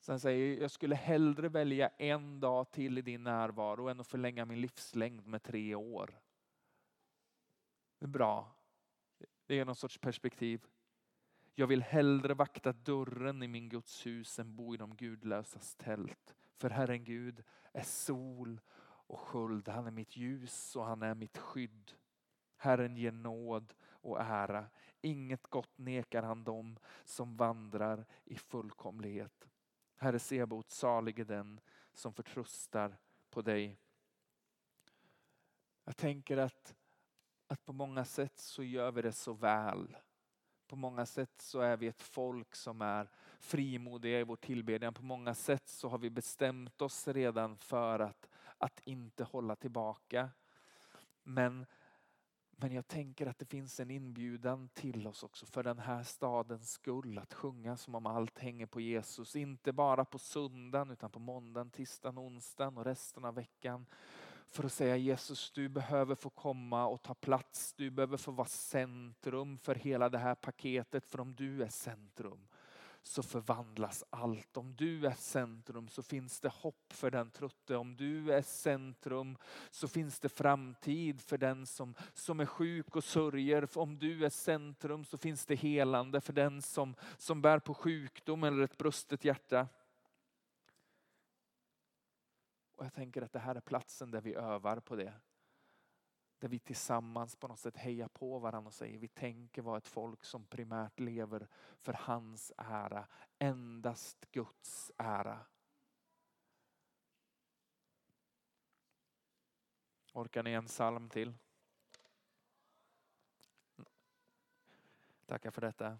[0.00, 4.44] Sen säger jag skulle hellre välja en dag till i din närvaro än att förlänga
[4.44, 6.20] min livslängd med tre år.
[7.98, 8.54] Det är bra.
[9.46, 10.66] Det är någon sorts perspektiv.
[11.54, 16.34] Jag vill hellre vakta dörren i min Guds hus än bo i de gudlösas tält.
[16.56, 18.60] För Herren Gud är sol
[19.08, 19.68] och sköld.
[19.68, 21.92] Han är mitt ljus och han är mitt skydd.
[22.56, 24.66] Herren ger nåd och ära.
[25.00, 29.48] Inget gott nekar han dem som vandrar i fullkomlighet.
[29.96, 31.60] Herre Sebot, salig är den
[31.94, 32.96] som förtröstar
[33.30, 33.78] på dig.
[35.84, 36.74] Jag tänker att,
[37.46, 39.96] att på många sätt så gör vi det så väl.
[40.66, 44.94] På många sätt så är vi ett folk som är frimodiga i vår tillbedjan.
[44.94, 50.30] På många sätt så har vi bestämt oss redan för att att inte hålla tillbaka.
[51.22, 51.66] Men,
[52.50, 56.72] men jag tänker att det finns en inbjudan till oss också för den här stadens
[56.72, 59.36] skull att sjunga som om allt hänger på Jesus.
[59.36, 63.86] Inte bara på söndagen utan på måndagen, tisdagen, onsdagen och resten av veckan.
[64.50, 67.74] För att säga Jesus, du behöver få komma och ta plats.
[67.74, 71.06] Du behöver få vara centrum för hela det här paketet.
[71.06, 72.48] För om du är centrum
[73.02, 74.56] så förvandlas allt.
[74.56, 77.76] Om du är centrum så finns det hopp för den trötte.
[77.76, 79.38] Om du är centrum
[79.70, 83.78] så finns det framtid för den som, som är sjuk och sörjer.
[83.78, 88.44] Om du är centrum så finns det helande för den som, som bär på sjukdom
[88.44, 89.68] eller ett brustet hjärta.
[92.76, 95.12] Och jag tänker att det här är platsen där vi övar på det.
[96.38, 99.88] Där vi tillsammans på något sätt hejar på varandra och säger vi tänker vara ett
[99.88, 101.48] folk som primärt lever
[101.78, 103.06] för hans ära.
[103.38, 105.46] Endast Guds ära.
[110.12, 111.34] Orkar ni en psalm till?
[115.26, 115.98] Tackar för detta.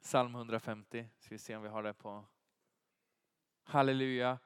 [0.00, 1.08] Psalm 150.
[1.18, 2.24] Ska vi se om vi har det på.
[3.62, 4.38] Halleluja.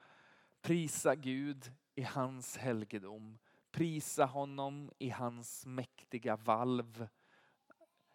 [0.61, 3.39] Prisa Gud i hans helgedom.
[3.73, 7.09] Prisa honom i hans mäktiga valv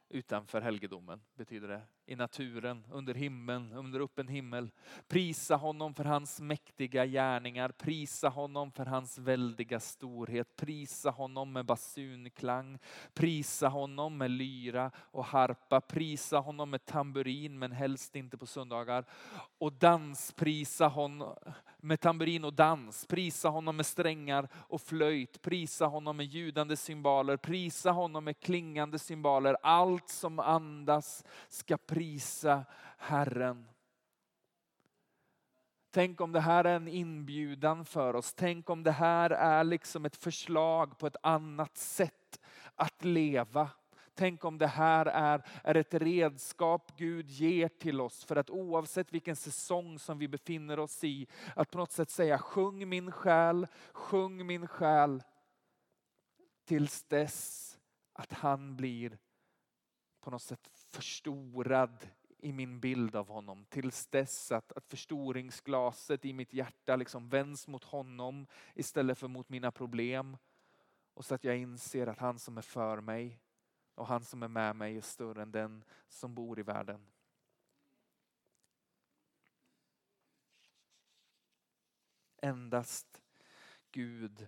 [0.10, 1.82] utanför helgedomen, betyder det.
[2.10, 4.72] I naturen, under himlen, under öppen himmel.
[5.08, 11.66] Prisa honom för hans mäktiga gärningar, prisa honom för hans väldiga storhet, prisa honom med
[11.66, 12.80] basunklang,
[13.14, 19.06] prisa honom med lyra och harpa, prisa honom med tamburin men helst inte på söndagar.
[19.58, 21.36] Och dansprisa honom
[21.78, 27.38] med tamburin och dans, prisa honom med strängar och flöjt, prisa honom med ljudande cymbaler,
[27.38, 29.58] prisa honom med klingande cymbaler.
[29.64, 32.66] Allt som andas ska prisa Prisa
[32.98, 33.68] Herren.
[35.92, 38.34] Tänk om det här är en inbjudan för oss.
[38.34, 42.40] Tänk om det här är liksom ett förslag på ett annat sätt
[42.76, 43.70] att leva.
[44.14, 49.14] Tänk om det här är, är ett redskap Gud ger till oss för att oavsett
[49.14, 53.68] vilken säsong som vi befinner oss i, att på något sätt säga sjung min själ,
[53.94, 55.24] sjung min själ
[56.66, 57.80] tills dess
[58.14, 59.18] att han blir
[60.22, 60.68] på något sätt
[60.98, 63.66] förstorad i min bild av honom.
[63.66, 69.50] Tills dess att, att förstoringsglaset i mitt hjärta liksom vänds mot honom istället för mot
[69.50, 70.38] mina problem.
[71.14, 73.40] Och så att jag inser att han som är för mig
[73.96, 77.08] och han som är med mig är större än den som bor i världen.
[82.42, 83.22] Endast
[83.92, 84.48] Gud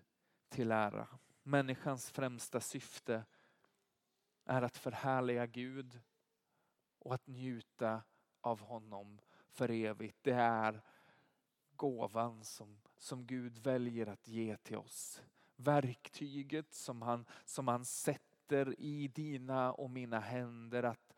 [0.49, 1.07] till ära.
[1.43, 3.25] Människans främsta syfte
[4.45, 6.01] är att förhärliga Gud
[7.09, 8.01] och att njuta
[8.41, 10.17] av honom för evigt.
[10.21, 10.81] Det är
[11.75, 15.21] gåvan som, som Gud väljer att ge till oss.
[15.55, 21.15] Verktyget som han, som han sätter i dina och mina händer att,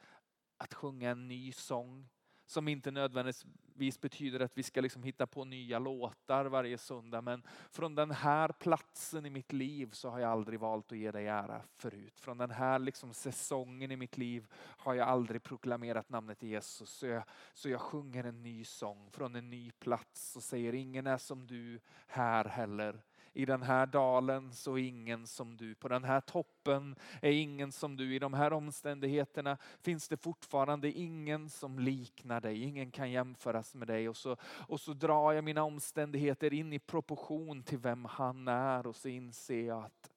[0.58, 2.10] att sjunga en ny sång.
[2.52, 7.22] Som inte nödvändigtvis betyder att vi ska liksom hitta på nya låtar varje söndag.
[7.22, 11.12] Men från den här platsen i mitt liv så har jag aldrig valt att ge
[11.12, 12.20] dig ära förut.
[12.20, 16.90] Från den här liksom säsongen i mitt liv har jag aldrig proklamerat namnet Jesus.
[16.90, 17.24] Så jag,
[17.54, 21.48] så jag sjunger en ny sång från en ny plats och säger ingen är som
[21.48, 23.02] du här heller.
[23.34, 25.76] I den här dalen så är ingen som du.
[25.76, 28.16] På den här toppen är ingen som du.
[28.16, 32.64] I de här omständigheterna finns det fortfarande ingen som liknar dig.
[32.64, 34.10] Ingen kan jämföras med dig.
[34.10, 38.88] Och så, och så drar jag mina omständigheter in i proportion till vem han är
[38.88, 40.12] och så inser jag att,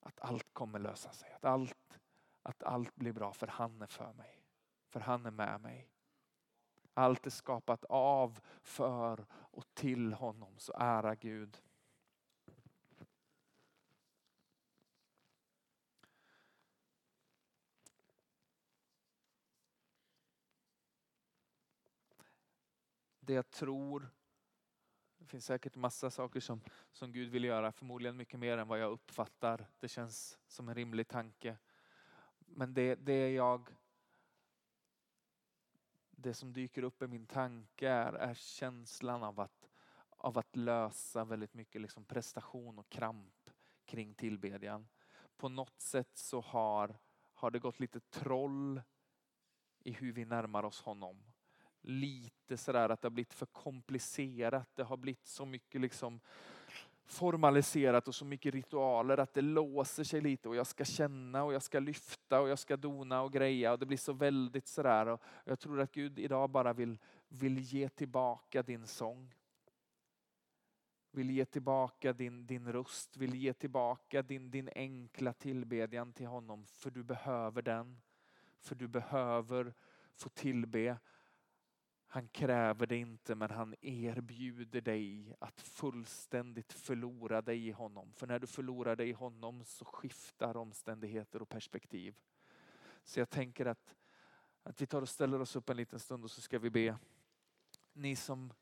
[0.00, 1.32] att allt kommer lösa sig.
[1.32, 1.98] Att allt,
[2.42, 4.42] att allt blir bra för han är för mig.
[4.88, 5.95] För han är med mig.
[6.98, 10.58] Allt är skapat av, för och till honom.
[10.58, 11.62] Så ära Gud.
[23.20, 24.08] Det jag tror,
[25.18, 26.60] det finns säkert massa saker som,
[26.92, 29.66] som Gud vill göra, förmodligen mycket mer än vad jag uppfattar.
[29.80, 31.58] Det känns som en rimlig tanke.
[32.38, 33.68] Men det, det jag
[36.16, 39.70] det som dyker upp i min tanke är, är känslan av att,
[40.10, 43.50] av att lösa väldigt mycket liksom prestation och kramp
[43.84, 44.88] kring tillbedjan.
[45.36, 46.98] På något sätt så har,
[47.34, 48.82] har det gått lite troll
[49.84, 51.24] i hur vi närmar oss honom.
[51.80, 54.68] Lite sådär att det har blivit för komplicerat.
[54.74, 56.20] Det har blivit så mycket liksom
[57.06, 61.54] formaliserat och så mycket ritualer att det låser sig lite och jag ska känna och
[61.54, 65.06] jag ska lyfta och jag ska dona och greja och det blir så väldigt sådär.
[65.06, 66.98] Och jag tror att Gud idag bara vill,
[67.28, 69.34] vill ge tillbaka din sång.
[71.10, 76.66] Vill ge tillbaka din, din röst, vill ge tillbaka din, din enkla tillbedjan till honom
[76.66, 78.00] för du behöver den.
[78.60, 79.74] För du behöver
[80.14, 80.96] få tillbe
[82.08, 88.12] han kräver det inte men han erbjuder dig att fullständigt förlora dig i honom.
[88.12, 92.14] För när du förlorar dig i honom så skiftar omständigheter och perspektiv.
[93.04, 93.96] Så jag tänker att,
[94.62, 96.98] att vi tar och ställer oss upp en liten stund och så ska vi be.
[97.92, 98.52] Ni som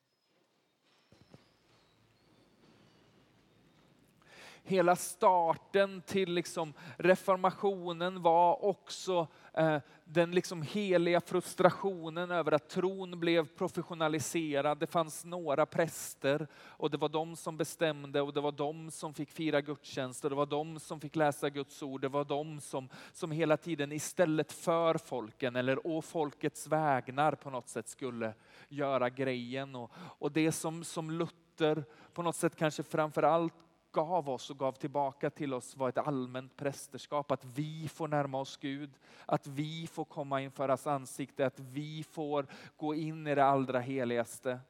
[4.64, 13.20] hela starten till liksom reformationen var också eh, den liksom heliga frustrationen över att tron
[13.20, 14.78] blev professionaliserad.
[14.78, 19.14] Det fanns några präster och det var de som bestämde och det var de som
[19.14, 22.00] fick fira gudstjänst och det var de som fick läsa Guds ord.
[22.00, 27.50] Det var de som, som hela tiden istället för folken eller å folkets vägnar på
[27.50, 28.34] något sätt skulle
[28.68, 29.76] göra grejen.
[29.76, 33.54] Och, och det som, som Luther på något sätt kanske framför allt
[33.94, 37.30] gav oss och gav tillbaka till oss var ett allmänt prästerskap.
[37.30, 38.90] Att vi får närma oss Gud,
[39.26, 43.80] att vi får komma inför hans ansikte, att vi får gå in i det allra
[43.80, 44.60] heligaste.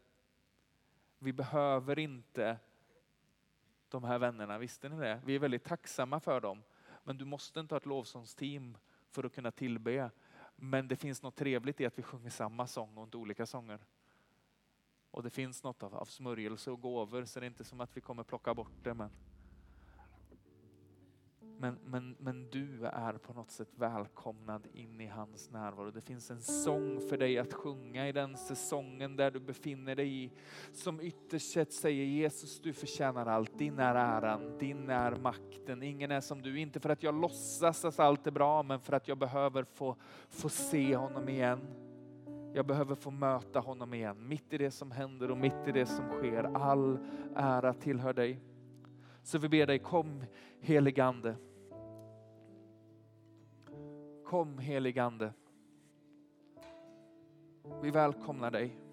[1.19, 2.59] Vi behöver inte
[3.89, 5.21] de här vännerna, visste ni det?
[5.25, 6.63] Vi är väldigt tacksamma för dem.
[7.05, 8.77] Men du måste inte ha ett lovsångsteam
[9.11, 10.11] för att kunna tillbe.
[10.57, 13.79] Men det finns något trevligt i att vi sjunger samma sång och inte olika sånger.
[15.15, 17.97] Och det finns något av, av smörjelse och gåvor så det är inte som att
[17.97, 18.95] vi kommer plocka bort det.
[18.95, 19.11] Men,
[21.59, 25.91] men, men, men du är på något sätt välkomnad in i hans närvaro.
[25.91, 30.25] Det finns en sång för dig att sjunga i den säsongen där du befinner dig
[30.25, 30.31] i.
[30.73, 33.59] Som ytterst sett säger Jesus, du förtjänar allt.
[33.59, 35.83] Din är äran, din är makten.
[35.83, 36.61] Ingen är som du.
[36.61, 39.97] Inte för att jag låtsas att allt är bra, men för att jag behöver få,
[40.29, 41.84] få se honom igen.
[42.57, 45.87] Jag behöver få möta honom igen, mitt i det som händer och mitt i det
[45.87, 46.45] som sker.
[46.45, 46.99] All
[47.37, 48.41] ära tillhör dig.
[49.23, 50.25] Så vi ber dig, kom
[50.61, 51.37] heligande.
[54.25, 55.33] Kom heligande.
[57.83, 58.84] Vi välkomnar dig.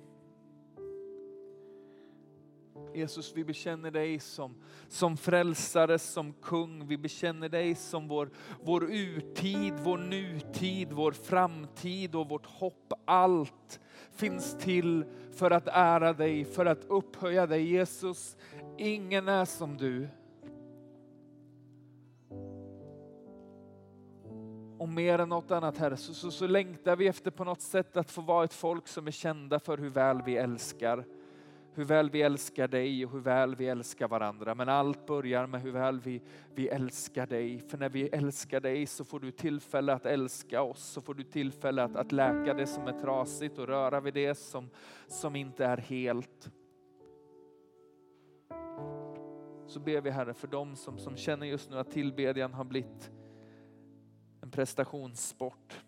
[2.93, 4.55] Jesus, vi bekänner dig som,
[4.87, 6.87] som frälsare, som kung.
[6.87, 8.29] Vi bekänner dig som vår,
[8.61, 12.93] vår urtid, vår nutid, vår framtid och vårt hopp.
[13.05, 13.79] Allt
[14.11, 17.71] finns till för att ära dig, för att upphöja dig.
[17.71, 18.37] Jesus,
[18.77, 20.07] ingen är som du.
[24.77, 27.97] Och mer än något annat Herre, så, så, så längtar vi efter på något sätt
[27.97, 31.05] att få vara ett folk som är kända för hur väl vi älskar
[31.73, 34.55] hur väl vi älskar dig och hur väl vi älskar varandra.
[34.55, 36.21] Men allt börjar med hur väl vi,
[36.55, 37.59] vi älskar dig.
[37.59, 41.23] För när vi älskar dig så får du tillfälle att älska oss, så får du
[41.23, 44.69] tillfälle att, att läka det som är trasigt och röra vid det som,
[45.07, 46.51] som inte är helt.
[49.67, 53.11] Så ber vi Herre för dem som, som känner just nu att tillbedjan har blivit
[54.41, 55.81] en prestationssport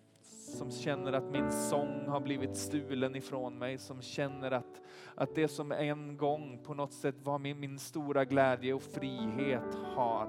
[0.54, 4.82] som känner att min sång har blivit stulen ifrån mig, som känner att,
[5.16, 9.76] att det som en gång på något sätt var min, min stora glädje och frihet
[9.96, 10.28] har,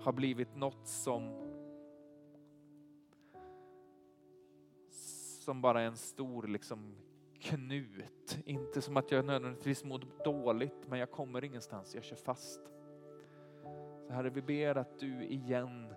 [0.00, 1.46] har blivit något som
[5.46, 6.94] som bara är en stor liksom,
[7.40, 8.38] knut.
[8.44, 12.60] Inte som att jag nödvändigtvis mår dåligt, men jag kommer ingenstans, jag kör fast.
[14.06, 15.94] Så Herre, vi ber att du igen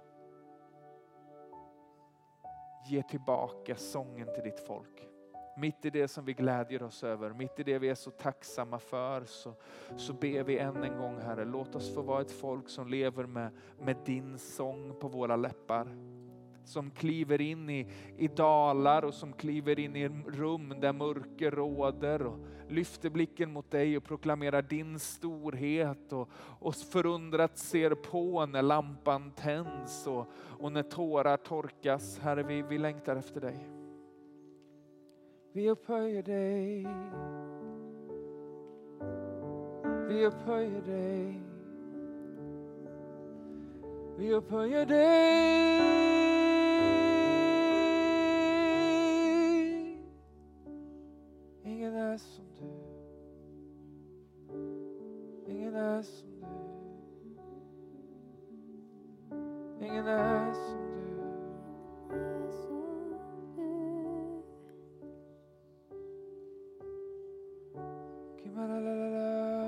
[2.90, 5.09] ger tillbaka sången till ditt folk.
[5.60, 8.80] Mitt i det som vi glädjer oss över, mitt i det vi är så tacksamma
[8.80, 9.54] för, så,
[9.98, 13.26] så ber vi än en gång Herre, låt oss få vara ett folk som lever
[13.26, 15.88] med, med din sång på våra läppar
[16.70, 17.88] som kliver in i,
[18.18, 22.38] i dalar och som kliver in i rum där mörker råder och
[22.68, 26.30] lyfter blicken mot dig och proklamerar din storhet och,
[26.60, 30.28] och förundrat ser på när lampan tänds och,
[30.60, 32.20] och när tårar torkas.
[32.20, 33.79] Herre, vi, vi längtar efter dig.
[35.54, 36.88] Vi upphöjer dig.
[40.08, 41.42] Vi upphöjer dig.
[44.18, 45.90] Vi upphöjer dig.
[51.90, 52.18] la
[59.98, 60.49] la la